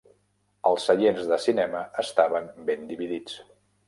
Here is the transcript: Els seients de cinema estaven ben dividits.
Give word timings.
Els 0.69 0.85
seients 0.91 1.27
de 1.31 1.37
cinema 1.43 1.81
estaven 2.05 2.47
ben 2.71 2.89
dividits. 2.93 3.37